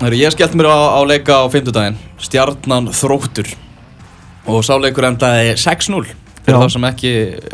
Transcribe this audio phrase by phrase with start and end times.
[0.00, 3.50] Heru, ég skellt mér á, á leika á fymtudaginn Stjarnan Þróttur.
[4.48, 6.06] Og sáleikur endaði 6-0
[6.40, 6.56] fyrir Já.
[6.56, 7.10] það sem ekki,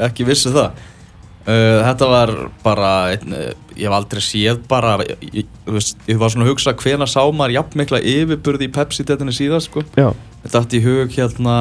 [0.07, 0.77] ekki vissi það.
[1.43, 2.33] Uh, þetta var
[2.63, 6.53] bara einn, uh, ég hef aldrei séð bara ég, ég, veist, ég var svona að
[6.53, 9.83] hugsa hvena sá maður jafn mikla yfirburði í Pepsi-detinni síðast sko.
[9.99, 10.13] Já,
[10.45, 11.59] þetta átti í hug hérna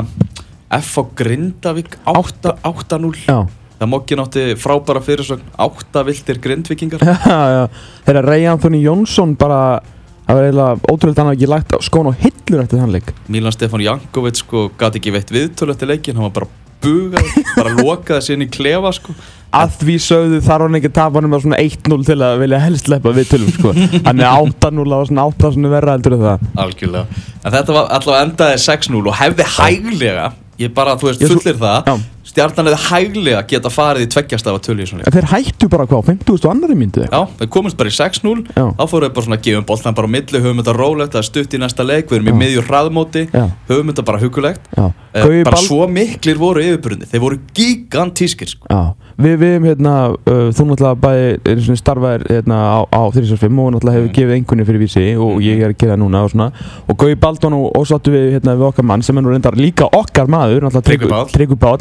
[0.69, 3.39] F á Grindavík 8 8-0 já.
[3.75, 7.63] Það mokkin átti frábæra fyrirsögn 8 viltir grindvikingar Já, já,
[8.05, 9.81] þegar Ray Anthony Jónsson bara
[10.25, 13.15] það var eiginlega ótrúlega hann hafi ekki lagt á skón og hillur eftir þann leik.
[13.31, 16.51] Milan Stefán Jankovic sko gati ekki veitt viðtölu eftir leikin hann var bara
[16.85, 19.15] bugað, bara lokaði sér inn í klefa sko.
[19.55, 22.59] Að því sögðu þarf hann ekki að tapa hann með svona 1-0 til að vilja
[22.59, 23.71] helst leppa við tölum sko.
[24.07, 26.49] hann er 8-0 og svona 8 svona verra heldur það.
[26.65, 30.27] Algjörlega, en þetta var allavega endaði 6-0 og hefði hæglega
[30.59, 31.89] ég bara, þú veist, fullir það.
[31.89, 32.14] Já.
[32.35, 35.85] Stjarnan hefði hæglega geta farið í tveggjastaf að tölu í svona leik þeir hættu bara
[35.87, 38.65] hvað, á 50 og annari myndu Já, við komumst bara í 6-0 Já.
[38.75, 41.13] þá fórum við bara svona að gefa um boltan bara á milli höfum þetta rólegt,
[41.15, 42.39] það er stutt í næsta leik við erum í Já.
[42.43, 43.45] miðjur hraðmóti, Já.
[43.71, 44.67] höfum þetta bara hugulegt
[45.15, 48.67] Eh, bara Bal- svo miklir voru yfirburðinni þeir voru gigantískir sko.
[49.15, 54.09] Við, hefum hérna, uh, þú náttúrulega bæði starfaðir hérna á, á 35 og náttúrulega hefur
[54.09, 54.15] Mm.
[54.17, 56.51] gefið einhvern fyrir vísi og ég er að gera það núna og svona.
[56.89, 59.55] Og Gaui Baldón og, og sáttu við hérna við okkar mann sem er nú reyndar
[59.55, 61.31] líka okkar maður náttúrulega.
[61.31, 61.79] Tryggvi Páll.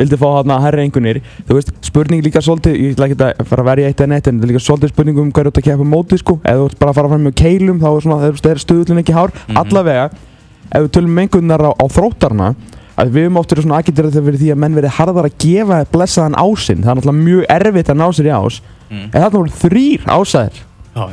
[0.00, 3.62] Vildi fá hérna herri einhvernir þú veist, spurning líka svolítið ég ætla ekki að fara
[3.62, 5.60] að verja eitt eða neitt en þetta er líka svolítið spurning um hverju þú ert
[5.60, 6.40] að keppa á móti sko.
[6.40, 9.02] Eða þú ert bara að fara fram með keilum þá er svona, það er stuðullin
[9.02, 9.30] ekki hár.
[9.36, 9.60] Mhm.
[9.60, 10.10] allavega,
[10.72, 12.54] ef við tölum um einhvernar á, á þróttarna
[13.00, 15.38] að við höfum oft verið svona agitera þegar fyrir því að menn verið harðar að
[15.44, 19.06] gefa blessaðan ásinn það er náttúrulega mjög erfitt að ná sér í ás mm.
[19.06, 21.04] en þarna voru þrýr ásæðir Já,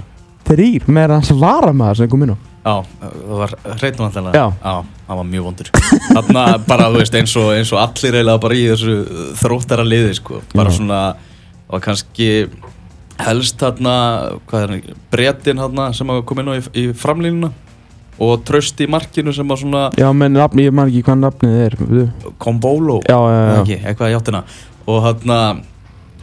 [0.50, 4.46] þrýr með hans varamæður sem kom inn á Já, það var hreitnum alltaf Já.
[5.08, 5.70] það var mjög vondur
[6.08, 8.96] Þarna bara, þú veist, eins og, eins og allir eiginlega bara í þessu
[9.40, 10.42] þróttara liði sko.
[10.52, 10.80] bara Já.
[10.82, 11.02] svona
[11.68, 12.28] og kannski
[13.24, 13.94] helst þarna
[14.50, 17.54] hvað er hann, brettin þarna sem að koma inn á í, í framlínuna
[18.20, 21.76] og tröst í markinu sem að svona já, menn ég man ekki hvað nafnið er
[22.42, 24.44] Kombolo já, já, já, ekki, eitthvað í áttina.
[24.88, 25.38] Og þarna,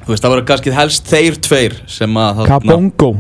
[0.05, 3.11] þú veist, það voru kannski helst þeir tveir sem að þarna- Kabongo.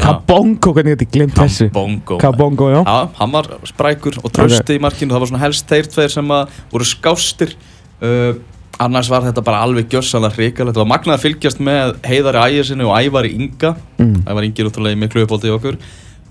[0.00, 1.68] Kabongo, hvernig get ég glemt þessu?
[1.70, 2.18] Kabongo.
[2.18, 2.80] Kabongo, já.
[2.82, 6.34] Já, hann var sprækur og trösti í markinu, það var svona helst þeir tveir sem
[6.34, 7.54] að voru skástir.
[8.02, 8.34] Uh,
[8.82, 12.88] annars var þetta bara alveg gjössanlega hrikalegt, þetta var magnað að fylgjast með Heiðari Ægirsinni
[12.88, 13.76] og Ævari Inga.
[14.00, 14.16] Mm.
[14.26, 15.78] Ævari Ingi er útrúlega í miklu uppáldi okkur.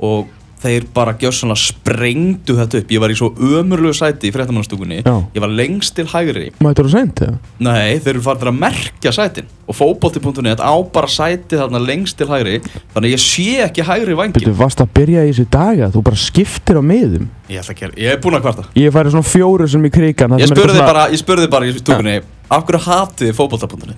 [0.03, 0.27] Og
[0.63, 5.15] þeir bara gjössanlega sprengdu þetta upp, ég var í svo ömurlegu sæti í fréttamannastúkunni, Já.
[5.35, 6.49] ég var lengst til hægri.
[6.63, 7.37] Mættur þú seint, eða?
[7.59, 9.51] Nei, þeir eru farin að merkja sætin.
[9.67, 12.57] Og fótbolti.net á bara sæti þarna lengst til hægri.
[12.93, 16.03] Þannig að ég sé ekki hægri Byrju, vangin varst að byrja í þessu daga Þú
[16.05, 18.65] bara skiptir á miðum Ég ætla að gera, ég er búinn að kvarta.
[18.77, 21.73] Ég færi svona fjóru sem í krigan Ég spurði svona- bara, ég spurði bara í
[21.73, 22.21] stúkunni
[22.51, 23.33] Af hverju hatið?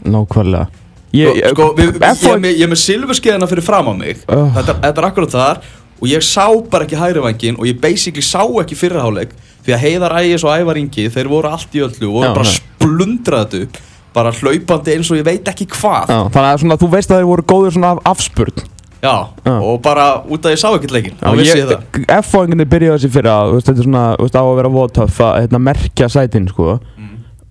[0.05, 0.67] Nákvæmlega.
[1.15, 4.17] Ég, ég, Sko, við, ég, með, ég er með silfurskeiðina fyrir fram á mig.
[4.27, 4.49] Ugh.
[4.57, 5.61] þetta, þetta er akkurat þar
[6.01, 9.35] Og ég sá bara ekki hægri vangin Og ég basically sá ekki fyrirháleik
[9.65, 12.33] Því að Heiðar Ægis og Ævar Ingi Þeir voru allt í öllu og voru Já,
[12.35, 12.55] bara nei.
[12.59, 13.83] splundrað þetta upp
[14.15, 16.07] Bara hlaupandi eins og ég veit ekki hvað.
[16.07, 18.61] Já, þannig að svona, þú veist að þeir voru góður svona af afspurn.
[19.03, 19.15] Já,
[19.51, 21.97] og bara út af ég sá ekkert leikin Þá vissi ég það.
[22.21, 25.35] F-fóðinginni byrjaði þessi fyrir að Þetta er svona, þú veist, á að vera votöff að
[25.43, 26.77] hérna, merkja sætin, sko.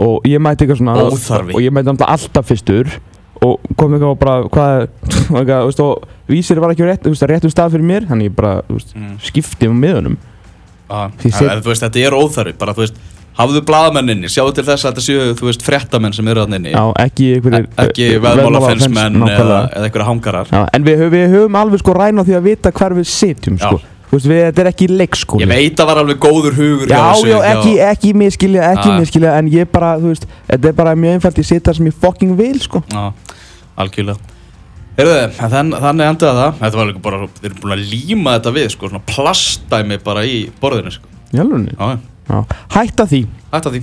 [0.09, 1.55] Og ég mæti eitthvað svona Óþarfi.
[1.55, 2.97] Og ég mæti náttúrulega alltaf fyrstur
[3.45, 4.85] Og kom eitthvað og bara, hvað
[5.39, 8.55] eitthvað, veist, og vísir var ekki rétt, veist, réttum stað fyrir mér Þannig ég bara,
[8.71, 9.17] veist, Mm.
[9.21, 10.17] skipti um miðunum.
[10.89, 12.75] Því en- veist, þetta er óþarfi Bara,
[13.39, 15.35] hafðu blaðamenninni Sjáðu til þess að þetta séu,
[15.67, 16.45] fréttamenn sem eru
[16.77, 20.53] Já, ekki E- Ekki eh, veðmálafensmenn eða, eða einhverja hangarar.
[20.53, 23.59] Já, en við, við höfum alveg sko ræn á því að vita hver við sitjum
[23.59, 23.81] sko.
[24.15, 27.31] Veist, við, þetta er ekki leikskóli Ég veit að var alveg góður hugur Já, þessu,
[27.33, 28.99] já, ekki, ekki miskilja, ekki Já.
[29.01, 31.97] miskilja En ég bara, þú veist, þetta er bara mjög einfalt Ég sita sem ég
[32.05, 32.85] fucking vil, sko.
[32.93, 33.09] Já,
[33.83, 34.35] algjörlega.
[34.95, 36.59] Heyrðu, en þann, þannig endaði það.
[36.61, 40.23] Þetta var líka bara, þeir eru búin að líma þetta við sko, svona plastdæmi bara
[40.23, 41.11] í borðinu sko.
[41.35, 41.97] Jálunni Já,
[42.31, 42.37] já,
[42.77, 43.21] hætta því.
[43.51, 43.81] Hætta því.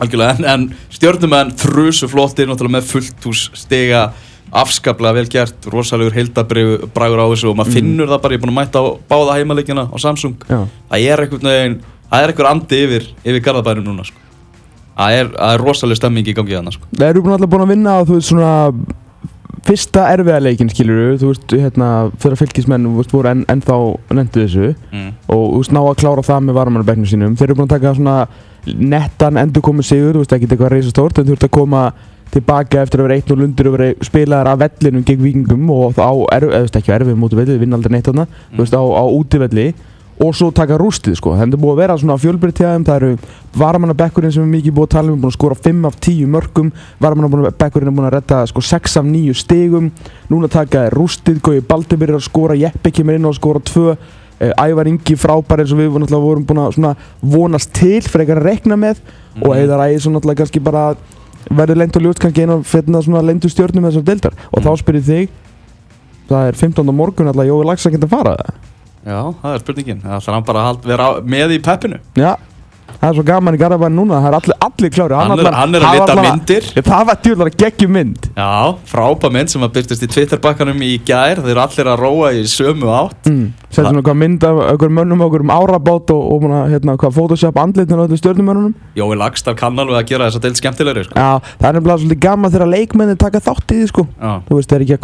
[0.00, 4.06] Algjörlega, en, en stjórnumenn frusu flottir, náttúrulega með fullt hús stiga
[4.50, 8.54] afskaplega vel gert rosalegur heildabragur á þessu og maður finnur það bara, ég er búin
[8.54, 11.26] að mæta á báða heimaleikina á Samsung Já, það er
[12.18, 14.18] er einhver andi yfir yfir garðabænum núna sko.
[14.96, 16.90] það er, er rosaleg stemming í gangi þannig sko.
[16.96, 18.50] það eru búin alltaf búin að vinna á, þú veist, svona
[19.60, 23.74] Fyrsta erfiða leikin, skilur þú veist, hérna, að fylgismenn voru enn, ennþá
[24.16, 25.10] nendu þessu mm.
[25.28, 27.92] og þú veist, ná að klára það með varumannabæknum sínum þeir eru búin að taka
[27.98, 28.14] svona
[28.66, 31.82] nettan endur komið sigur, þú veist, ekki eitthvað reysa stórt en þú ert að koma
[32.30, 35.94] tilbaka eftir að vera eitt og lundur og vera spilaðar af vellinum gegn vikingum og
[35.98, 38.60] þá er, eða þú veist, ekki erfið mútu velli, þið vinna aldrei neitt þarna þú
[38.64, 39.68] veist, á, á útivelli.
[40.20, 43.12] Og svo taka rústið, sko, þannig er búið að vera svona fjölbyrðtjáðum, það eru
[43.56, 46.72] varamannabekkurinn sem er mikið búið að tala um, búin að skora 5 af 10 mörgum,
[47.00, 49.86] varamannabekkurinn er búin að redda sko 6 af 9 stigum.
[50.28, 53.86] Núna taka er rústið, Gói Baldur byrjar að skora, Jeppe kemur inn og skora 2
[53.88, 53.96] uh,
[54.60, 58.76] Ævar Ingi frábær eins og við vorum búin að vonast til fyrir eitthvað að rekna
[58.76, 59.00] með.
[59.40, 59.56] Og Mhm.
[59.56, 60.84] Heiðar Ægir náttúrulega kannski bara
[61.48, 64.66] verður lengt og ljóst kannski einu af hérna, lendu stjórnum þessar deildar og Mhm.
[64.66, 65.28] þá spyrir þig
[66.30, 66.92] það er 15.
[66.94, 68.54] morgun alltaf Jói Lags að fara það
[69.06, 72.36] Já, það er spurningin Það ætlar hann bara að vera með í peppinu Já,
[73.00, 75.74] það er svo gaman í Garabæn núna, það er allir, allir klári Hann er- hann
[75.74, 76.62] er að allavega- myndir.
[76.90, 78.20] Það var djúlar að geggjum mynd.
[78.36, 81.36] Já, frábæð mynd sem að byrstist í Twitterbakkanum í gær.
[81.40, 83.24] Þeir eru allir að róa í sömu átt.
[83.30, 83.52] Mm.
[83.70, 87.12] Settum við hvað mynd af okkur mönnum okkur um árabát og, og að, hérna, hvað
[87.14, 91.14] photoshop andlitin á öllum stjórnumönnunum Jói Lagstad kann alveg að gera þessa deild skemmtilegri sko.
[91.14, 94.06] Já, það er nefnilega svolítið gaman þegar leikmennin taka þátt í því sko.
[94.18, 94.98] Þú veist, það er ekki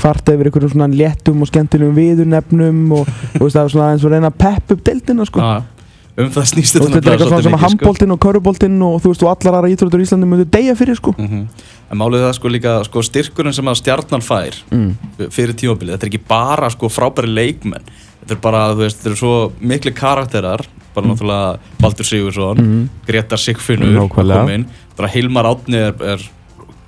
[5.55, 5.76] að
[6.17, 8.83] er sko um það snýst veist, þetta er eitthvað svona sem að handbóltinn og köruboltinn
[8.83, 11.49] og þú veist, og allar aðra íþróttur í Íslandi myndu deyja fyrir sko mm
[11.87, 15.29] En málið er það sko líka sko, styrkurinn sem að stjarnan fær mm.
[15.31, 17.85] fyrir tímabilið, þetta er ekki bara sko frábæri leikmenn
[18.27, 20.65] þetta er bara, þú veist, þetta eru svo mikli karakterar,
[20.97, 22.89] bara náttúrulega Baldur Sigursson, Mm.
[23.07, 24.41] Gretar Sigfinnur Nákvæmlega.
[24.41, 24.67] kom inn,
[24.97, 26.25] bara Hilmar Átni er, er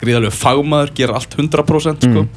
[0.00, 2.24] gríðarlegu fagmaður, gerir allt 100% sko.
[2.26, 2.28] Mm.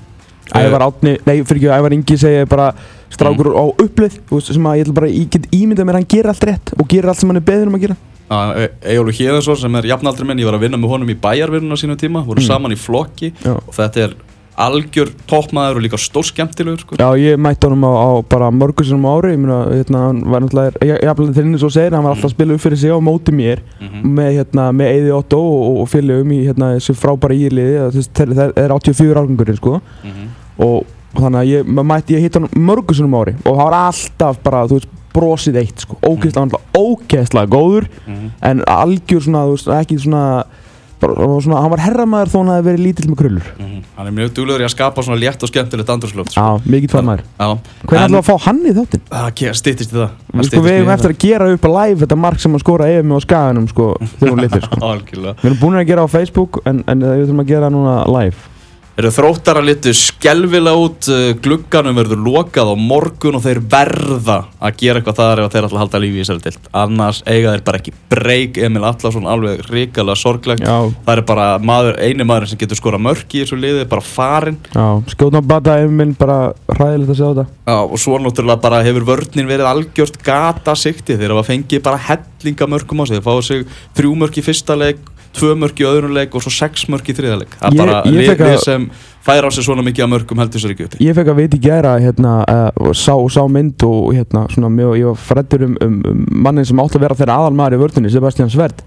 [0.53, 2.73] Ævar Átni, nei fyrir ekki Ævar Ingi segja bara
[3.11, 3.59] strákur Mm.
[3.59, 6.45] á upplið sem að ég ætla bara, ég get ímyndað mér að hann gera allt
[6.47, 7.97] rétt og gera allt sem hann er beður um að gera
[8.31, 11.77] Ejólu Híðansson sem er jafnaldri minn, ég var að vinna með honum í bæjarvinnun á
[11.81, 12.47] sínum tíma, voru Mm.
[12.47, 13.51] saman í flokki Já.
[13.59, 14.13] og þetta er
[14.61, 16.95] algjör toppmaður og líka stórskemmtilegur sko.
[16.95, 20.21] Já, ég mætti honum á, á bara mörgur sinum á ári, ég meina, hérna, hann
[20.29, 22.77] var náttúrulega, ég hafði til henni svo segir, hann var alltaf að spila upp fyrir
[22.77, 24.03] sig á móti mér Mhm.
[24.15, 28.53] með, hérna, með Eði Otto og, og félögum í, hérna, þessu frábæra íliði, það er,
[28.55, 30.27] er 84 árgangurinn, sko, Mhm.
[30.59, 30.85] og, og
[31.17, 32.49] þannig að ég mætti, ég hitt hann
[33.15, 37.51] á ári og það var alltaf bara, þú veist, brosið eitt, sko, ógeðslega, var ógeðslega
[37.51, 38.31] góður, Mhm.
[38.41, 40.43] en algjör svona, þú veist, ekki svona,
[41.01, 43.47] bara, svona, hann var herramæður þó hann hefði verið lítill með krullur.
[43.59, 43.83] Mhm.
[43.97, 46.39] Hann er mjög duglegur í að skapa svona létt og skemmtilegt andrúrslöft sko.
[46.41, 47.23] Já, mikið fær maður.
[47.37, 49.01] Hvernig ætlum við að fá hann í þáttinn?
[49.11, 52.39] Það stýttist í það sko, við hefum eftir að gera upp að live þetta mark
[52.39, 54.79] sem hann skora yfir mig á skaganum sko, þegar hún litir sko.
[55.41, 56.99] Við erum búin að gera á Facebook en, en
[58.97, 61.07] við þurfum að Eru litu skelvilega út?
[61.11, 65.67] Uh, glugganum verður lokað á morgun og þeir verða að gera eitthvað þar ef þeir
[65.67, 69.63] að halda lífi í þessari dild annars eiga þeir bara ekki breyk Emil Atlason alveg
[69.71, 70.65] ríkala sorglegt.
[70.65, 74.05] Já, það er bara maður, eini maður sem getur skora mörk í þessu liði, bara
[74.05, 74.59] farinn.
[74.75, 76.39] Já, skjóðna bata minn bara
[76.71, 77.47] hræðilegt að sjá þetta.
[77.71, 82.01] Já, og svo náttúrulega bara hefur vörninn verið algjört gata sikti þeir hafa fengið bara
[82.09, 83.17] hellinga mörkum á sig.
[83.17, 83.65] Þeir fáið sig
[83.97, 85.01] þrjú mörk í fyrsta leik
[85.37, 87.57] tvö mörk í öðrum leik og svo sex mörk í þriða leik.
[87.59, 88.87] Það er bara lið, að- lið sem
[89.25, 91.55] fær á sig svona mikið af mörkum heldur sér ekki upp Ég fekk að veit
[91.55, 95.77] í gæra hérna, uh, sá, sá mynd og hérna, svona, mjög, ég var freddur um,
[95.81, 98.81] um, um mannin sem átti að vera þeirra aðal maður í vördunni, Sebastian Sverd.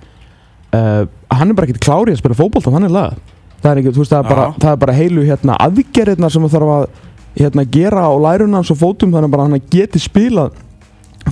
[0.74, 3.14] Uh, Hann er bara ekkert klári að spila fótbolta þannig laga
[3.64, 6.52] Það er, ekki, veist, það er, bara, það er bara heilu hérna, aðgerðirnar sem það
[6.52, 6.82] þarf að
[7.38, 10.58] hérna, gera á lærunum hans og fótum þannig að hann geti spilað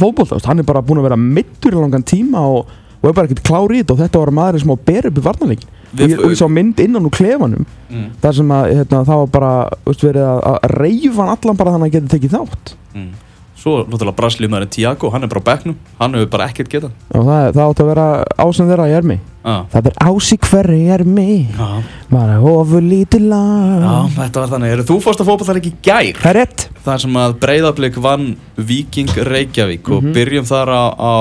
[0.01, 2.71] veist, hann er bara búin að vera mittur í langan tíma og,
[3.03, 5.11] og er bara ekkert klári í þetta og þetta var maður sem á að bera
[5.13, 8.07] upp í varnarleikin og ég, og ég sá mynd innan úr klefanum mm.
[8.23, 9.51] þar sem að hérna, það var bara
[9.85, 13.13] veist, verið að, reyfa hann allan bara þannig að hann geti tekið þátt Mm.
[13.57, 17.23] Svo náttúrulega braslímaðurinn Tiago, hann er bara á bekknum hann hefur bara ekkert getað og
[17.25, 18.07] það, það átti að vera
[18.43, 19.17] ásend þeirra í ermi
[19.49, 19.63] ah.
[19.73, 21.27] það er ási hverri í ermi
[21.57, 21.69] Já.
[22.11, 25.81] bara ofur lítið lag Já, þetta var þannig, eru þú fórst að fótbolta ekki í
[25.89, 26.21] gær?
[26.21, 28.29] það er rétt Það sem að Breiðablík vann
[28.59, 30.13] Viking Reykjavík og Mhm.
[30.19, 31.17] byrjum þar á, á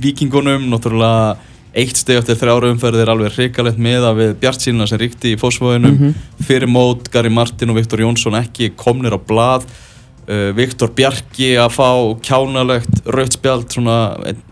[0.00, 1.36] Vikingunum, náttúrulega
[1.76, 5.94] eitt steg eftir þrjára umferðir alveg hrikalegt meða við Bjart sína sem ríkti í fósfóðunum
[5.98, 6.14] Mhm.
[6.42, 9.62] fyrir mót Gary Martin og Viktor Jónsson ekki komnir á blað.
[10.28, 11.88] Uh, Viktor Bjarki að fá
[12.22, 13.00] kjánalegt
[14.26, 14.42] einn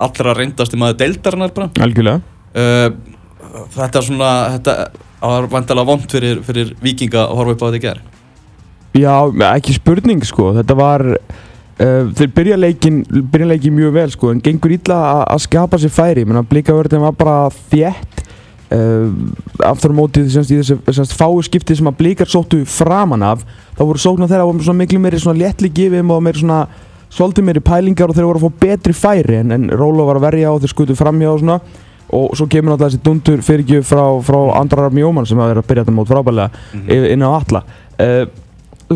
[0.00, 1.68] allra reyndasti maður deildarinnar bara.
[1.78, 2.22] Algjörlega.
[2.54, 2.90] Uh,
[3.74, 4.74] þetta er svona þetta
[5.20, 8.00] var vantilega vond fyrir, fyrir vikinga að horfa upp á þetta í gerð
[9.00, 9.14] já,
[9.54, 10.50] ekki spurning sko.
[10.56, 11.04] Þetta var
[11.80, 15.90] uh, þeir byrja leikin, byrja leikin mjög vel sko en gengur illa að- skapa sér
[15.94, 16.24] færi.
[16.24, 18.22] Menn að blíkavörðin var bara þétt
[18.72, 19.08] uh,
[19.66, 23.44] aftur á móti semst, í þessu fáu skipti sem að blíkar sóttu framan af
[23.76, 26.66] þá voru sóknar þeirra svona miklu meiri léttli gifim og meiri svona
[27.10, 30.26] svolítið meiri pælingar og þeir voru að fá betri færi en, en Róla var að
[30.28, 31.60] verja og þeir skutu framhjá og svona.
[32.10, 35.62] Og svo kemur náttúrulega þessi dundur fyrirgjöf frá, frá Andrar Armi Jómann sem að vera
[35.62, 36.88] að byrja þetta mót frábælega Mhm.
[37.14, 38.39] inn á alla uh, þú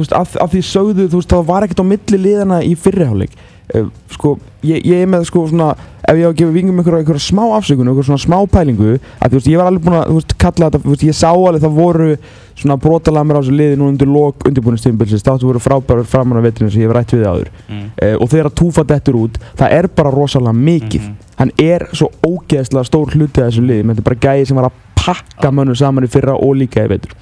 [0.03, 3.35] veist, af, af því sögðu, þú veist, það var ekkert á milli liðana í fyrriháleik
[3.75, 4.37] uh, sko,
[4.67, 5.75] ég, ég er með sko svona
[6.05, 9.29] ef ég á að gefa vingum einhverja, einhverja smá afsökun einhverja svona smá pælingu að
[9.29, 11.31] þú veist, ég var alveg búin að, þú veist, kalla þetta þú veist, ég sá
[11.31, 12.09] alveg það voru
[12.55, 16.71] svona brotalamir á þessu liði nú undir lok undirbúinistímbilsins þáttu voru frábærar framan á vetrinu
[16.71, 17.51] sem ég hef rætt við áður.
[17.67, 17.87] Mm.
[17.97, 21.09] uh, og þegar að túfa dettur út það er bara rosalega mikið.
[21.09, 21.31] Mhm.
[21.35, 24.61] hann er svo ógeðslega stór hluti af þessu liði, menn þetta er bara gæði sem
[24.61, 27.17] var að pakka mönnum saman í fyrra og líka í veitur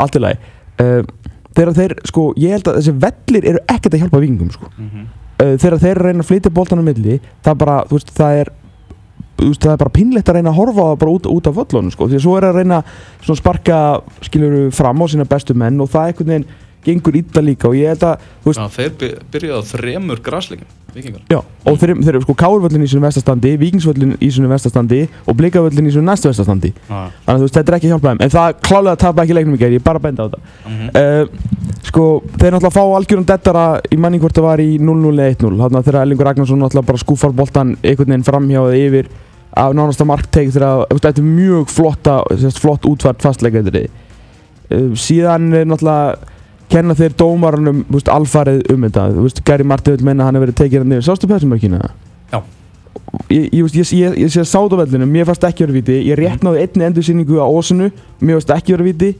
[0.00, 0.38] allt í lagi
[0.80, 1.02] uh,
[1.56, 4.70] þegar þeir, sko, ég held að þessi vellir eru ekkert að hjálpa vingum, sko.
[4.78, 5.06] Mhm.
[5.40, 8.50] uh, þegar þeir reyna að flytja boltan á milli það bara, þú veist, það er
[9.40, 11.92] veist, það er bara pinnlegt að reyna að horfa það bara út, út af völlunum
[11.94, 12.82] sko, því að svo er að reyna
[13.24, 13.78] svona sparka,
[14.26, 16.50] skiljuru, fram á sína bestu menn og það einhvern veginn
[16.84, 20.20] gengur illa líka og ég held að, þú veist, Já, þeir by- byrjuðu á þremur
[20.24, 21.20] grasleikum, vikingar.
[21.30, 25.36] Já, og þeir, þeir eru sko Kárvöllin í svona vestastandi, Víkingsvöllin í svona vestastandi og
[25.38, 26.82] Blikavöllin í svona næstu vestastandi Já.
[26.90, 29.36] Þannig að þú veist, þetta er ekki að hjálpa þeim En það klálega tapa ekki
[29.38, 30.90] leiknum í gerð, ég er bara að benda á þetta Mhm.
[31.00, 31.24] uh,
[31.90, 32.04] Sko,
[32.36, 35.78] þeir náttúrulega fá algjörum dettara í manning hvort það var í 0-0 eða 1-0 Þannig
[35.80, 39.08] að þegar Ellingur Ragnarsson náttúrulega bara skúfar boltan einhvern veginn framhjá eða yfir
[39.56, 43.88] af nánasta markteik þegar þetta er mjög flotta, sérst, flott útfært fastleikættri
[46.70, 50.38] kenna þeir dómarunum veist, alfarið um þetta Þú veist, Gary Martin vil meina að hann
[50.38, 51.80] hefur verið tekið hann yfir Sástu pessumörkina?
[52.32, 52.40] Já.
[53.30, 56.64] Ég, ég, ég, ég, sé sátt á vellinu, mér fannst ekki verið viti Ég réttnáði
[56.66, 59.10] einni endursýningu á Ósunu Mér fannst ekki verið viti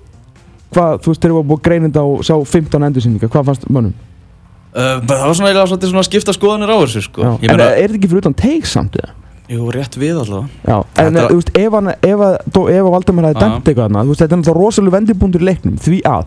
[0.70, 3.96] Hvað, þú veist, þeir eru búið greinenda og sjá 15 endursýningar Hvað fannst mönnum?
[4.70, 7.24] Uh, það var svona svona að skipta skoðanir á þessu, sko.
[7.26, 7.30] Já.
[7.42, 9.16] En meina, er þetta ekki fyrir utan teik samt eða?
[9.50, 10.48] jú, rétt við allavega.
[10.62, 12.36] Já, en Þetta- þú veist, ef, að,
[12.70, 15.98] að Valdemar hefði dæmt eitthvað þarna, þú veist, þetta er náttúrulega rosalega vendipunktur leiknum Því
[16.06, 16.24] að,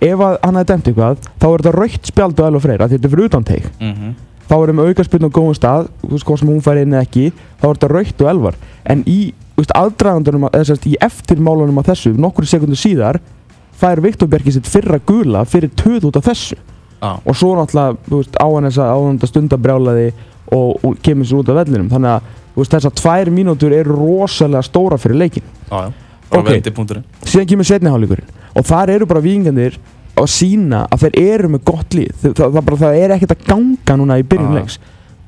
[0.00, 2.98] ef að hann hefði dæmt eitthvað Þá er þetta raukt spjald á Elva Freyra Því
[2.98, 4.14] þetta er fyrir utan teik Mm
[4.48, 7.64] þá erum við aukarspiln á góðum stað hvort sem hún fær inn eða ekki þá
[7.68, 8.58] er þetta raukt og elvar.
[8.84, 9.18] En í
[9.78, 13.20] aðdragandunum eða í eftirmálunum af þessu nokkru sekundu síðar
[13.80, 16.58] fær Viktor Bergi sitt fyrra gula fyrir töð út af þessu.
[17.04, 17.18] Já.
[17.20, 20.06] og svo náttúrulega veist, á hann þessa áhanda stundabrjálaði
[20.56, 21.90] og, og kemur sér út af vellinum.
[21.92, 25.90] Þannig að veist, þessar tvær mínútur eru rosalega stóra fyrir leikin Já, já.
[26.30, 26.48] Ok.
[27.24, 29.78] síðan kemur setniháleikurinn og þar eru bara vikingandir
[30.14, 33.34] að sína að þeir eru með gott lið það, það, það, bara, það er ekkert
[33.34, 34.78] að ganga núna í byrjun Ah.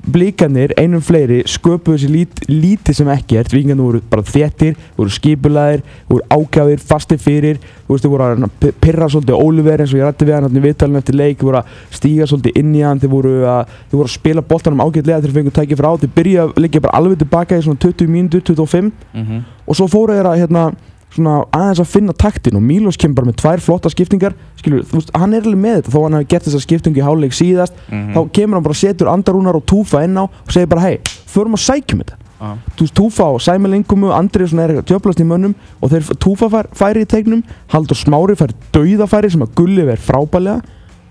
[0.06, 5.82] Blíkanir, einum fleiri, sköpuðu sér lít, lítið sem ekkert, vikingarnir voru bara þéttir, voru skipulaðir
[6.08, 7.58] voru ágæðir, fastir fyrir.
[7.86, 10.64] Þú veist, voru að pirra svolítið Óliver eins og ég rætti við hann hérna í
[10.64, 11.44] viðtalinu eftir leik.
[11.46, 13.02] Voru að stíga svolítið inn í hann.
[13.02, 16.46] Þeir voru að, þeir voru að spila boltanum ágætlega þeir fengu tækið frá, þeir byrja
[16.46, 20.28] að liggja bara alveg tilbaka í svona 20 mínútur, 25 Mm og svo fóru þeir
[20.30, 20.68] að hérna,
[21.16, 25.00] svona, aðeins að finna taktin og Mílos kemur bara með tvær flotta skiptingar skilur, þú
[25.00, 27.74] veist, hann er alveg með þetta þó hann hefði gert þessa skiptingu í háluleik síðast
[27.90, 28.12] Mhm.
[28.14, 31.56] þá kemur hann bara setur andarúnar og túfa inn á og segir bara hei, förum
[31.58, 32.50] að sækjum þetta Já.
[32.76, 36.66] þú veist, túfa og sæmilingumu Andriðsson er eitthvað djöflast í mönnum og þeir túfa fær,
[36.76, 37.42] færi í tegnum
[37.72, 40.62] Haldur Smári fær dauðafæri sem að gulli verð frábælega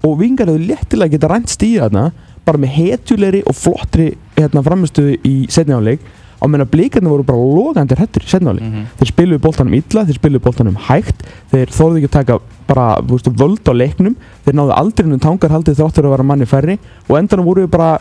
[0.06, 2.12] og vingar hefur léttilega geta rænt stíða þarna
[2.46, 6.00] bara með hetjulegri og flottri hérna, framistuði í setni áleik
[6.46, 8.86] á meðan blíkarnir voru bara logandi hættur í setni áleik Mhm.
[9.00, 13.12] þeir spiluðu boltanum illa, þeir spiluðu boltanum hægt þeir þorðu ekki að taka bara þú
[13.18, 16.78] veist, völd á leiknum, þeir náðu aldrei um tangarhaldið þráttur að vera manni færri
[17.10, 18.00] og endanum voru við bara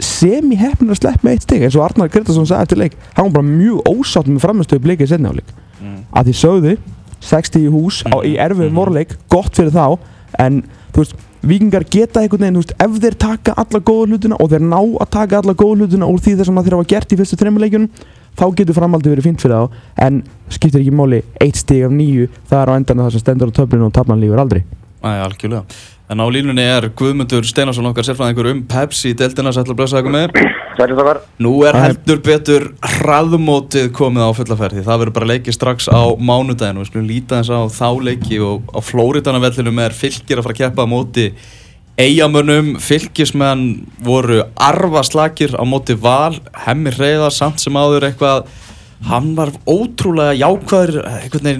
[0.00, 3.34] semi-heppnir að slepp með eitt stig eins og Arnar Gretarsson sagði eftir leik hann var
[3.40, 5.98] bara mjög ósátt með framistöðu blíkið setni áleik Mm.
[6.16, 6.78] að því sögðu
[7.20, 8.78] 60 í hús á, í erfiðum Mhm.
[8.80, 9.98] vorleik, gott fyrir þá
[10.38, 10.62] en
[10.92, 11.14] þú veist,
[11.46, 15.10] vikingar geta einhvern veginn, veist, ef þeir taka alla góða hlutina og þeir ná að
[15.16, 17.90] taka alla góða hlutina úr því þess að þeir hafa gert í fyrstu þremmuleikjunum
[18.36, 20.22] þá getur framhaldið verið fínt fyrir þá en
[20.52, 23.56] skiptir ekki máli, eitt stig af nýju það er á endan það sem stendur á
[23.60, 24.64] töflinu og taflan lífur aldrei
[25.06, 25.95] Æ.
[26.06, 30.02] En á línunni er Guðmundur Steinarsson okkar sérfræðingur um Pepsi í deildina sætla að blessa
[30.02, 30.36] ykkur með.
[30.78, 31.18] Sælir þakkar.
[31.42, 32.66] Nú er heldur betur
[33.00, 34.84] hraðmótið komið á fullaferði.
[34.86, 36.84] Það verður bara leikið strax á mánudaginu.
[36.84, 40.60] Við skulum líta þess á þá leiki og á Flóritanavellinum er fylgir að fara að
[40.60, 41.26] keppa á móti
[41.98, 42.70] eigamönnum.
[42.86, 43.66] Fylgismenn
[44.06, 46.38] voru arfaslakir á móti val.
[46.68, 48.46] Hemmi Reyðar samt sem áður eitthvað
[49.04, 50.96] hann var ótrúlega jákvæður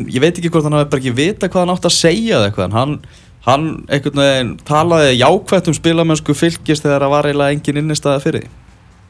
[0.08, 2.48] ég veit ekki hvort hann hafi bara ekki vita hvað hann átt að segja eða
[2.48, 2.94] eitthvað en hann,
[3.46, 8.48] hann einhvern veginn talaði jákvætt um spilamennsku fylgis þegar það var eiginlega engin innistæða fyrir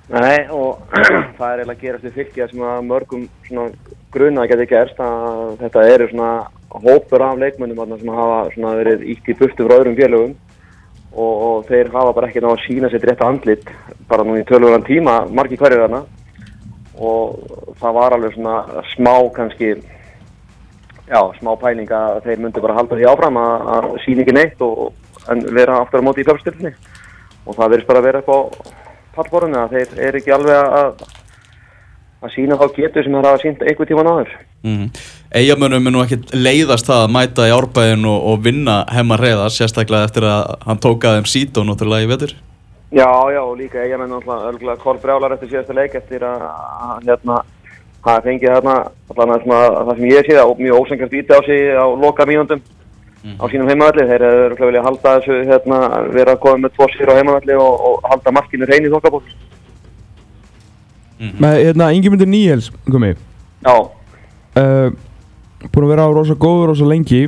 [0.07, 0.85] Nei, og
[1.38, 3.71] það er eiginlega gerast við fylgja sem að mörgum svona
[4.14, 6.33] gruna geti gerst að þetta eru svona
[6.85, 10.37] hópur af leikmönnum þarna sem hafa verið ítt í burtu frá öðrum félögum
[11.16, 13.66] og, og þeir hafa bara ekki náða að sína sitt rétt andlit
[14.11, 16.02] bara nú í tölugunan tíma, margi hverju þarna.
[16.97, 19.75] Og það var alveg svona smá kannski
[21.06, 24.64] já, smá pæling að þeir myndu bara halda því áfram að, að sína ekki neitt
[24.66, 24.88] og,
[25.32, 26.72] en vera aftur á móti í pöpstilni
[27.46, 28.38] og það verðist bara að vera upp á
[29.16, 31.06] pallborðinu að þeir eru ekki alveg að
[32.25, 34.32] að sína þá getur sem þeir hafa sínt einhver tíman áður.
[34.66, 34.86] mm.
[35.36, 39.52] Eigamönnum er nú ekkit leiðast það að mæta í árbæðin og, og vinna hemma reyðar
[39.52, 42.36] sérstaklega eftir að hann tók að þeim sító náttúrulega í vetur
[42.94, 47.08] Já, já, og líka eigamenn náttúrulega örgulega Kól Brjálar eftir síðasta leik eftir að að,
[47.08, 47.40] hérna
[48.05, 48.76] hafa fengið þarna?
[49.12, 52.62] Allan að það sem ég sé það mjög ósengjart víti á sig á loka mínúndum
[53.26, 55.79] á sínum heimavalli þeir eru örgulega vilja halda þessu hérna
[56.15, 59.33] vera að koma með tvo sér á heimavalli og, og halda markinu hrein í þokkabók.
[61.43, 63.15] Með hérna, Ingemyndur Níels komi
[63.65, 63.75] Já,
[64.61, 64.88] uh,
[65.73, 67.25] búin að vera á rosa góður rosa lengi.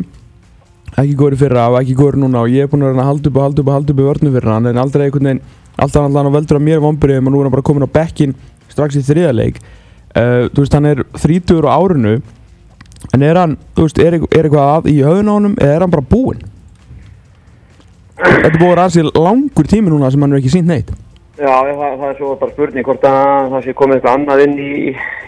[0.93, 3.31] Ekki góður í fyrra og ekki góður núna og ég er búin að að halda
[3.31, 4.69] upp og halda upp og halda upp í vörnum fyrir hann.
[4.71, 5.43] En aldrei einhvern veginn
[5.79, 8.37] alltaf alltaf veldur að mér vonbyrjum og nú er hann bara komin á bekkin
[8.69, 9.61] strax í þriðarleik
[10.19, 12.19] uh, þú veist, hann er 30 á árinu
[13.15, 15.85] en er hann, þú veist, er, er eitthvað að í höfun á honum eða er
[15.87, 16.47] hann bara búinn?
[18.19, 20.91] Þetta er búið að vera aðeins langur tími núna sem hann er ekki sínt neitt
[21.39, 24.55] Já, það, það er svo bara spurning hvort að það sé komið eitthvað annað inn
[24.59, 24.71] í,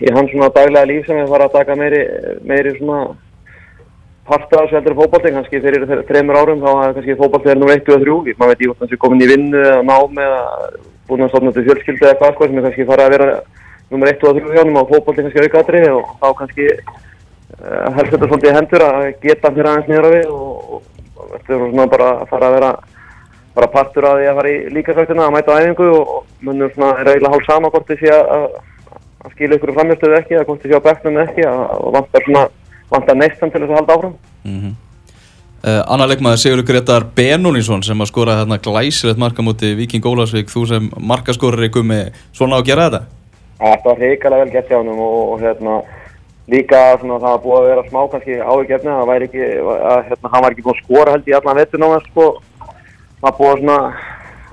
[0.03, 2.01] í hans svona daglega líf sem við fara að taka meiri,
[2.51, 3.03] meiri svona
[4.27, 7.73] parta þessu heldur fókbalting, kannski fyrir þreymur árum þá er kannski fókbalting nr.
[7.77, 10.43] 1 og 3, maður veit ég hvort hann sé komin í vinnu eða nám eða
[11.07, 13.31] búin að stofna til fjölskyldu eða hvað sko sem er kannski fara að vera
[13.91, 14.13] nr.
[14.13, 18.57] 1 og 3 hjánum og fókbalting kannski aukaðri og þá kannski uh, helst þetta svolítið
[18.57, 20.83] hendur að geta fyrir aðeins nýra við og,
[21.21, 22.73] þetta er svona bara að fara að vera
[23.55, 26.13] bara partur að því að fara í líkasvæktina að mæta á æfingu og
[26.47, 28.47] munum svona er eiginlega hálf sama hvort þið sé að,
[29.25, 32.45] að skilja ykkur framhjörstuðu ekki eða hvort þið sé á beknum ekki og vantar svona
[32.95, 34.75] vantar neistan til þess að halda áfram mm -hmm.
[35.67, 40.49] uh, Anna leikmaður Sigur Gretar Benónísson sem að skora hérna glæsilegt marka múti Viking Ólarsvík
[40.49, 43.20] þú sem markaskorur ykkur með svona á að gera þetta
[43.61, 45.81] Það var reikalega vel gett hjá hann og, og hérna
[46.51, 49.43] líka svona það búið að vera smá kannski áhugjefni það væri ekki
[49.91, 52.27] að hérna hann var ekki búin skora held í allan vettur náðan sko.
[53.21, 53.79] Það búið svona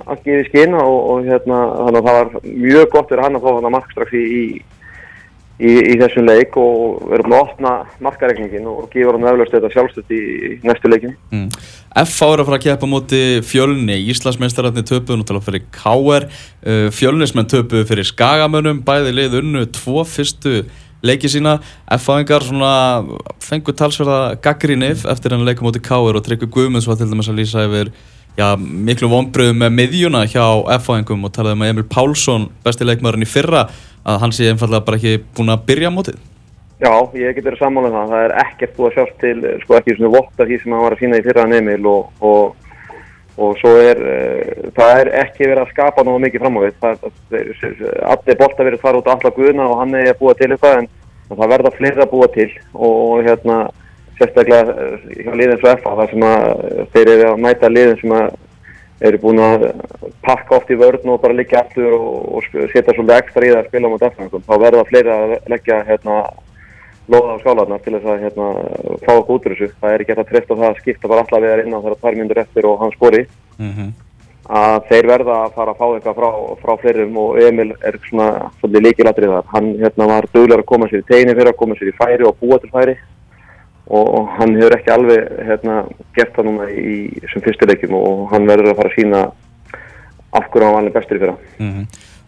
[0.05, 3.39] að gefa í skinn og, og hérna þannig að það var mjög gott fyrir hann
[3.39, 4.43] að fá hann að markstrax í, í,
[5.57, 7.73] í, í þessum leik og verður búin að opna
[8.05, 11.47] markaregningin og gefa hann öflust þetta sjálfstöld í næstu leikin mm.
[11.97, 12.27] F.A.
[12.29, 16.27] er að fara að keppa múti fjölni, Íslandsmeistaratni töpuð náttúrulega fyrir K.R.
[16.61, 20.61] Uh, Fjölnismenn töpuð fyrir Skagamönnum, bæði lið unnu tvo fyrstu
[21.05, 21.55] leikið sína
[21.97, 22.45] F.A.ingar
[23.43, 26.19] fengur talsverða gaggrinif eftir hann leikum múti K.R.
[26.19, 27.93] og Tryggur Guðmunds var til dæmis að lýsa yfir
[28.37, 30.45] já, miklu vonbröðum með miðjuna hjá
[30.77, 33.67] F.A.ingum og talaði um að Emil Pálsson, besti leikmæðurinn í fyrra,
[34.07, 36.19] að hann sé einfallega bara ekki búin að byrja á mótið.
[36.77, 38.11] Já, ég get verið sammálað um það.
[38.13, 40.83] Það er ekkert búið að sjást til, sko ekki svona vott af því sem hann
[40.85, 42.75] var að sína í fyrraðan Emil og, og,
[43.41, 47.41] og svo er, uh, það er ekki verið að skapa náðu mikið fram á því.
[48.13, 50.51] Allir bótt að verið að fara út á alla guðuna og hann er búið til
[50.53, 50.89] eitthvað en
[51.33, 53.57] það verða fleira að búa til og hérna
[54.17, 58.01] sérstaklega eh, hjá liðin svo FA þar sem að eh, þeir eru að mæta liðin
[58.01, 58.27] sem að
[59.07, 59.67] eru búin að
[60.25, 63.59] pakka oft í vörðn og bara liggja allur og, og setja svolítið ekstra í það
[63.61, 66.17] að spila mot FA þá verða fleiri að leggja hérna
[67.07, 68.47] loða á skálarnar til þess að hérna
[69.05, 69.69] fá okkur út úr þessu.
[69.81, 72.17] Það er ekki eftir að trefta það að skipta bara alla viðar innan þegar tvær
[72.19, 73.21] myndur eftir og hann skori
[73.57, 73.91] mm -hmm.
[74.61, 76.29] að þeir verða að fara að fá eitthvað frá,
[76.63, 78.27] frá fleirum og Emil er svona
[78.59, 79.45] svolítið líkilatrið þar.
[79.53, 82.23] Hann hérna var dögulegar að koma sér í tegni fyrir að koma sér í færi
[82.27, 82.97] og búa til færi
[83.87, 85.77] og hann hefur ekki alveg hérna,
[86.15, 89.21] gert það núna í þessum fyrstuleikum og hann verður að fara að sína
[90.37, 91.85] af hverju hann var bestur í fyrra mm -hmm.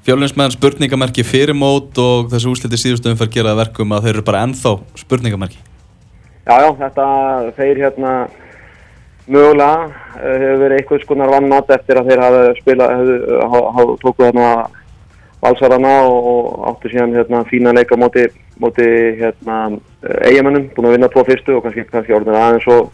[0.08, 4.24] Fjólunsmenn spurningamerki fyrir mót og þessu úsliti síðustöðum fyrir að gera verkum að þeir eru
[4.24, 5.60] bara ennþá spurningamerki
[6.48, 7.06] Já, já, þetta
[7.58, 8.14] þeir hérna
[9.28, 12.88] mögulega eh, hefur verið eitthvað skonar vannmatt eftir að þeir hafa spila
[13.54, 14.48] hafa tókuð hérna
[15.42, 18.28] valsarana og áttu síðan hérna fína leika móti
[18.60, 18.88] móti
[19.20, 19.60] hérna,
[20.28, 22.90] eigamennum, búin að vinna tvo fyrstu og kannski, kannski orðin aðeins og,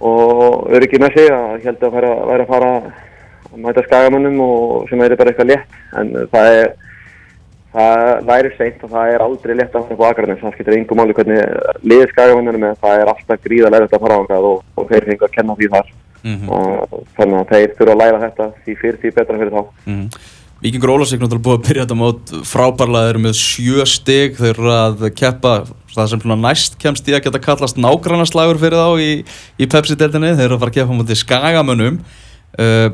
[0.00, 4.88] og öryggi með sig að held að það væri að fara að mæta skagamennum og
[4.88, 5.76] sem er bara eitthvað létt.
[6.00, 6.72] En það er
[7.74, 11.02] það læri seint og það er aldrei létt að fara på Akarnes, það skiltir yngum
[11.04, 14.64] áli hvernig liðir skagamennum er, það er alltaf gríðarlega þetta að fara á það og,
[14.78, 15.92] og þeir fengi að kenna því þar.
[16.24, 16.48] Mm -hmm.
[16.56, 19.62] og þannig að þeir þurfa að læra þetta því fyrir því betra fyrir þá.
[19.84, 20.30] Mm -hmm.
[20.64, 25.02] Víkingur Ólarsvík náttúrulega búið að byrja þetta mót frábærlega, með sjö stygg, þeir eru að
[25.12, 25.50] keppa
[25.92, 29.10] það sem næst kemst í að geta kallast nágrannaslagur fyrir þá í,
[29.60, 31.98] í Pepsi-deltinni, þeir eru að fara að keppa mútið skagamönnum.
[32.54, 32.86] Uh,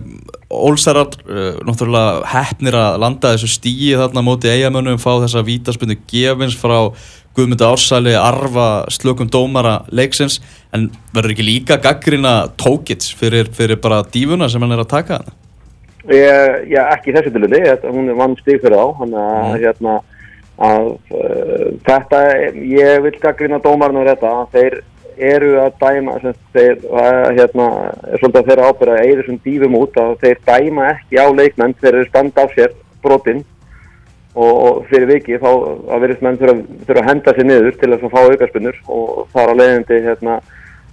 [0.51, 6.57] Ólsarar uh, náttúrulega hefnir að landa þessu stíi þarna mótið eigamönnum, fá þessa vítaspunni gefins
[6.59, 6.89] frá
[7.39, 10.41] Guðmyndu Ársæli, arfa slökum dómara leiksins,
[10.75, 15.21] en verður ekki líka gaggrina tókits fyrir, fyrir bara dífuna sem hann er að taka
[15.21, 15.37] þarna?
[16.09, 19.59] Ég, já, ekki þessu tilunni, hún er vann stík fyrir þá, þannig að, mm.
[19.61, 19.97] hérna,
[20.71, 22.23] að uh, þetta,
[22.73, 24.79] ég vil gaggrina dómarinn á þetta, þeir
[25.21, 26.15] eru að dæma,
[26.57, 26.79] þeir,
[27.37, 27.67] hérna,
[28.09, 31.27] er svolítið að þeirra ábyrða að eigður sem dýfum út að þeir dæma ekki á
[31.29, 33.43] leikmenn, þeir eru standa á sér brotinn
[34.35, 38.09] og, og fyrir viki þá að verðist menn þurfa að henda sér niður til þess
[38.09, 40.41] að fá aukarspunur og fara á leiðindi, hérna,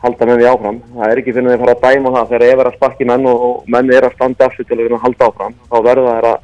[0.03, 0.77] halda menn því áfram.
[0.93, 3.07] Það er ekki fyrir að þið fara að dæma það þegar ef er að sparki
[3.09, 5.57] menn og, og menn er að standa afslut til að halda áfram.
[5.71, 6.39] Þá verður það að,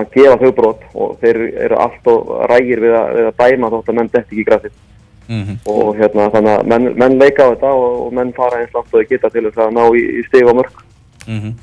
[0.00, 3.92] að gefa þau brot og þeir eru alltaf rægir við að, við að dæma þótt
[3.92, 4.74] að menn detti ekki í græsið.
[5.26, 5.56] Mm -hmm.
[5.66, 8.92] Og hérna þannig að menn, menn leika á þetta og, og menn fara eins langt
[8.92, 10.82] og þau geta til þess að ná í, í stig og mörg.
[11.26, 11.54] Mm -hmm.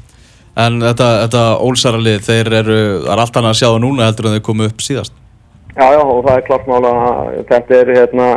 [0.54, 4.28] En þetta, þetta ólsaralið, þeir eru, það er allt annað að sjá það núna heldur
[4.30, 5.13] en þeir komu upp síðast.
[5.74, 8.28] Já, já, og það er klart mála að þetta er hérna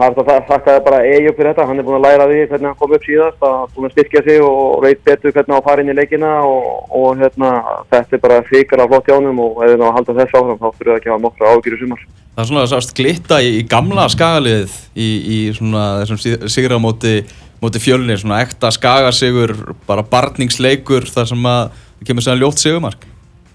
[0.00, 2.36] Það er þetta að þakka bara Eyjó fyrir þetta, hann er búinn að læra því
[2.48, 5.58] hvernig hann kom upp síðast, að búinn að styrkja sig og veit betur hvernig á
[5.58, 7.50] að fara inn í leikina og, og hérna,
[7.92, 10.56] þetta er bara hrikalega flott hjá honum og ef við ná að halda þess áfram
[10.62, 12.06] þá þurfum við ekki að nokkra ágjur í sumar.
[12.30, 16.48] Það er svona að sást glitta í, í gamla skagaliðið í, í svona þessum sig-
[16.56, 17.14] sigra móti,
[17.60, 19.52] móti fjölni, svona ekta skagasigur,
[19.90, 23.09] bara barningsleikur þar sem að það kemur sér ljótt sigumark.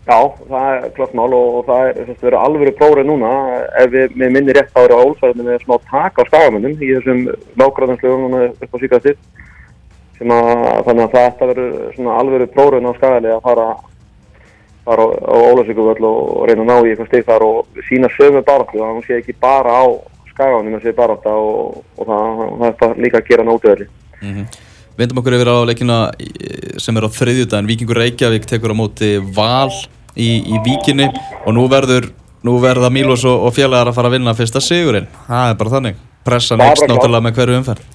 [0.06, 3.30] Já, það er klart mál og, og það er þess að vera alvöru prófið núna
[3.82, 7.24] ef við með minni rétt ári á ólfæðinu með smá tak á skagamönnum í þessum
[7.58, 9.16] nágráðanslögum núna upp á síkastir
[10.20, 13.66] sem að þannig að þetta verður svona alvöru prófið á skagali að fara
[14.86, 18.12] fara á, á Ólasíkuvöll og, og reyna að ná í eitthvað stig þar og sína
[18.14, 19.86] sömu baráttu að hún sé ekki bara á
[20.36, 23.90] skagamönnum að sé barátta og, og það, það er bara líka að gera nátuðalli.
[24.22, 24.46] Mm
[24.96, 27.68] Vindum okkur yfir á leikina í- sem er á þriðjudaginn.
[27.68, 29.68] Víkingur Reykjavík tekur á móti Val
[30.16, 31.10] í, í Víkinni
[31.46, 32.12] og nú verður
[32.46, 35.08] nú verða Mílos og, og félagar að fara að vinna fyrsta sigurinn.
[35.28, 36.04] Það er bara þannig.
[36.26, 37.90] Pressan bara náttúrulega með hverju umferð.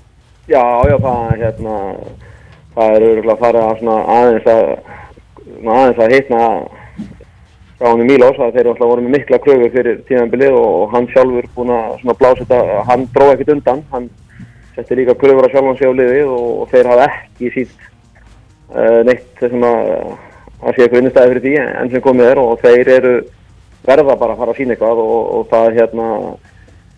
[0.50, 1.76] Já, já, það er hérna,
[2.74, 4.64] það er örgulega að fara að aðeins að,
[5.60, 6.40] aðeins að hitna
[7.80, 10.80] frá hann í Mílos að þeir eru alltaf voru með mikla kröfu fyrir tíðanbilið og,
[10.92, 14.08] hann sjálfur búinn að blása þetta, hann dróð ekkert undan, hann
[14.74, 17.86] setti líka kröfur á sjálfan sig á liðið og, þeir hafa ekki sínt
[18.74, 19.94] uh, neitt sem að,
[20.60, 23.12] að sé eitthvað innistæði fyrir því enn sem komið er og þeir eru
[23.86, 26.08] verða bara að fara að sína eitthvað og, og það hérna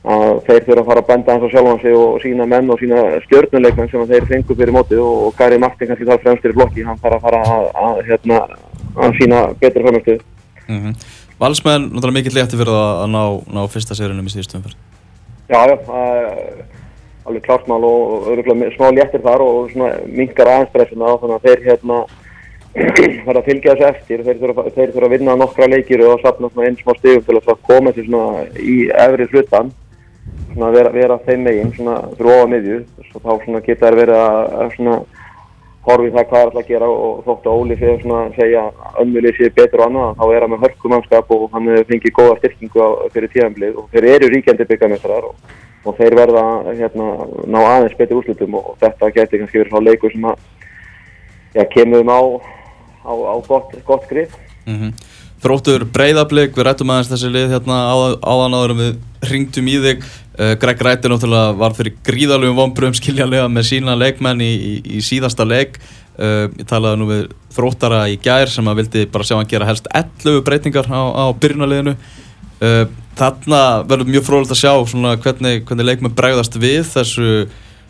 [0.02, 2.80] að þeir þurfa að fara að benda hans á sjálfan sig og sína menn og
[2.80, 6.58] sína stjórnuleikmenn sem þeir fengu fyrir mótið og, og Gary Martin kannski þar fremstir í
[6.58, 8.40] blokki, hann þarf að fara að, að, hérna,
[9.06, 10.18] að sína betri framöftu.
[10.68, 10.94] Mm
[11.42, 13.22] Valsmenn, náttúrulega mikill létti fyrir það að ná,
[13.56, 14.76] ná fyrsta sigurinnum í síðustu umferð.
[15.50, 16.20] Já, já, það
[17.26, 21.38] alveg klart mál og öruglega smá léttir þar og svona minkar aðeins pressuna og þannig
[21.38, 21.98] að þeir hérna
[22.72, 24.66] fara að fylgja þessu eftir, þeir þurfa,
[25.04, 29.28] að vinna nokkra leikir og sapna einn smá stigum til að koma svona í efri
[29.32, 29.72] hlutan
[30.56, 32.78] að vera, vera þeim megin svona fyrir ofan miðju.
[33.12, 35.04] Þá geta þær verið að,
[35.82, 38.62] horfi það hvað er alltaf að gera og þóttu að Óli fyrir að segja
[39.02, 42.86] ömmulið sér betur og annað þá er hann með hörkumannskap og hann fengið góða styrkingu
[43.14, 47.08] fyrir tíðanblið og þeir eru ríkjandi byggamestrar og, og þeir verða hérna
[47.50, 50.44] ná aðeins betur úrslutum og þetta geti kannski verið leikur sem að
[51.56, 52.20] já, kemur um á,
[53.02, 54.38] á, á gott, gott grif.
[54.66, 54.94] Mm
[55.42, 58.92] Þróttur breyðablík, við rættum aðeins þessi lið hérna áðan, áður við
[59.26, 60.04] ringdum í þig.
[60.38, 65.02] Uh, Greg Rættir náttúrulega var fyrir gríðalögum vonbröðum skiljanlega með sína leikmenn í, í, í
[65.02, 65.80] síðasta leik.
[66.14, 69.66] Uh, ég talaði nú við þróttara í gær sem að vildi bara sjá hann gera
[69.66, 71.98] helst 11 breytingar á, á byrjunarliðinu.
[72.62, 72.84] Uh,
[73.18, 77.48] þarna verður mjög frólægt að sjá svona hvernig, hvernig leikmenn bregðast við þessu,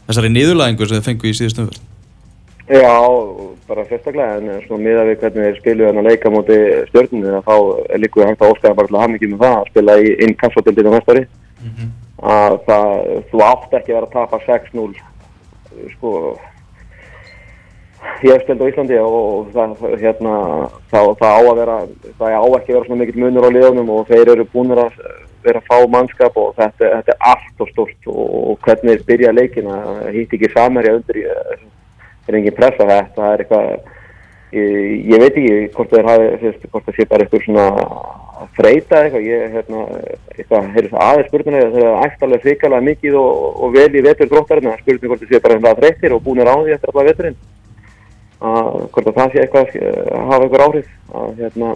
[0.09, 1.69] þessari niðurlægingu sem þið fengu í síðustum.
[2.65, 2.97] Já,
[3.69, 6.59] bara sérstaklega en svona miða við hvernig þeir spilu en að leika móti
[6.91, 7.57] stjórninu þá
[8.03, 10.39] líka hægt að óskæða bara til að hafa mikið með það að spila í inn
[10.43, 11.27] kassotildinu næstari
[12.23, 12.95] að það,
[13.31, 14.89] þú átt ekki að vera að tapa 6-0
[15.97, 16.13] sko
[18.23, 20.37] ég hef stild á Íslandi og það, hérna,
[20.91, 21.77] það, það á að vera
[22.19, 24.97] það á ekki að vera svona mikill munur á liðunum og þeir eru búinir að
[25.43, 29.35] vera að fá mannskap og þetta, þetta er allt og stort og hvernig þeir byrja
[29.35, 29.79] leikina
[30.15, 31.23] hitt ekki samherja undir
[32.29, 33.69] er engin pressa þetta, það er eitthvað
[34.53, 34.75] ég,
[35.13, 37.67] ég veit ekki hvort hafi fyrst, hvort það sé bara eitthvað svona
[38.57, 39.85] þreita eitthvað, ég hérna
[40.37, 44.31] eitthvað, heyrðis aðeins spurninga þeir hafa ægt alveg frikalega mikið og, og vel í vetur
[44.33, 47.41] dróttarinn, spurning hvort það sé bara eitthvað þreytir og búinir á því eftir allavega veturinn.
[48.43, 51.73] Að hvort að það sé eitthvað að hafa eitthvað áhrif að hérna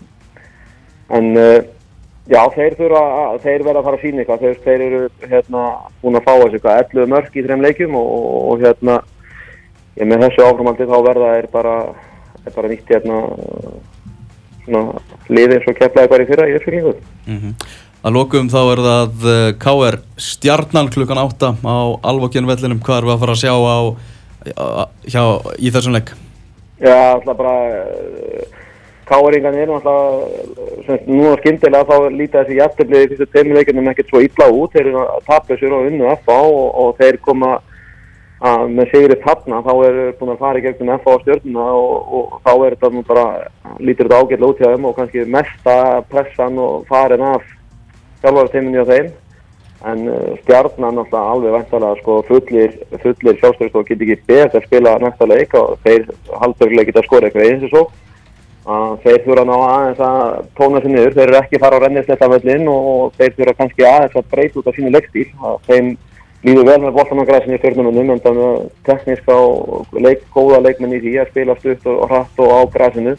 [1.16, 1.58] en uh,
[2.26, 3.02] já, þeir þurfa
[3.44, 5.66] þeir verða að fara að sína eitthvað, þeir, þeir eru hérna
[6.02, 8.96] búin að fá þessu eitthvað 11 mörg í þreim leikjum og, og, og hérna
[9.96, 11.76] ég með þessu áframaldi þá verða er bara,
[12.44, 13.22] er bara nýtt hérna
[14.66, 16.94] svona liði eins og keflaði bara í fyrra í uppsökingu.
[17.26, 17.54] Mm -hmm.
[18.06, 22.78] Að lokum þá er það uh, KR Stjarnan klukkan 8 á Alvokjön vellinum.
[22.78, 23.78] Hvað erum við að fara að sjá á,
[25.10, 25.22] hjá,
[25.58, 26.12] í þessum leik?
[26.78, 28.44] Já, alltaf bara uh,
[29.06, 34.48] Káringan er náttúrulega núna skyndilega þá líta þessi jæftiblið í fyrstu teimuleikunum ekkert svo illa
[34.50, 34.72] út.
[34.74, 37.52] Þeir eru að tapja sér og unnu FA og, og þeir koma
[38.44, 42.40] að með sigri þarna þá er búin að fara í gegnum FA stjórnuna og, og
[42.44, 43.26] þá er þetta nú bara
[43.80, 45.76] lítur þetta ágætlega út hjá þeim og kannski mesta
[46.10, 47.46] pressan og farin af
[48.20, 49.14] sjálfvarteiminni á þeim.
[49.86, 54.66] En uh, stjarnan alltaf alveg væntalega sko fullir, fullir sjálfstyrst og getur ekki beðið að
[54.66, 56.08] spila næsta leik og þeir
[56.42, 57.84] haldur geta skora eitthvað eins og svo.
[58.66, 60.22] Að þeir þurfa ná aðeins að
[60.58, 62.28] tóna sér niður, þeir eru ekki fara á rennisletta
[62.72, 65.28] og þeir þurfa kannski aðeins að breyta út af sínu leikstíl.
[65.38, 65.92] Að þeim
[66.44, 71.02] líður vel með boltanangræsinu í stjórnunum en þannig að tekníska og leik, góða leikmenn í
[71.04, 73.16] því að spila stutt og hratt og á græsinu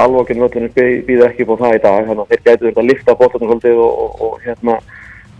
[0.00, 0.70] alvokinn völlinu
[1.06, 3.80] býða ekki på það í dag þannig að þeir gætu þetta að lifta boltanum svolítið
[3.84, 4.78] og, og, og hérna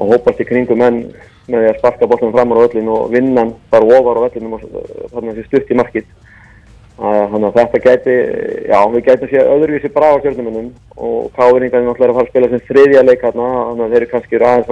[0.00, 0.98] og hópast í kringum menn
[1.50, 4.64] með því að sparka boltum fram á öllin og vinnan bara ofar á öllinum og
[4.64, 6.10] þannig að það sé stutt í markið.
[7.00, 8.14] Þannig að þetta gæti,
[8.68, 10.68] já, við gætum séð öðruvísi brá á stjórnumunum
[11.00, 14.00] og káðuringarnir náttúrulega er að fara að spila sem þriðja leik hérna, þannig að þeir
[14.00, 14.68] eru kannski aðeins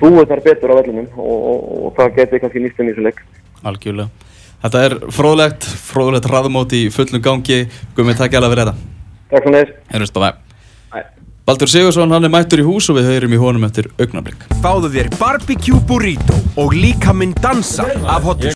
[0.00, 3.24] búið betur á vellinum og, og, og það geti kannski nýst um í þessu leik.
[3.62, 4.30] Algjörlega.
[4.62, 7.64] Þetta er fróðlegt, fróðlegt raðmót í fullum gangi.
[7.96, 8.90] Guðmund, takk ég alveg fyrir þetta.
[9.32, 9.76] Takk fyrir.
[9.90, 10.42] Heyrjumst á veg.
[11.42, 14.44] Baldur Sigursson, hann er mættur í hús og við höyrum í honum eftir augnablík.
[14.62, 18.46] Fáðu þér barbecue burrito og líka minn dansa af hotlu